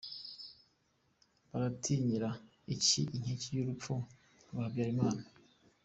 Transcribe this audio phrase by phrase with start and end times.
[1.49, 2.29] Baratinyira
[2.75, 3.93] iki Anketi ku rupfu
[4.49, 5.23] rwa Habyarimana!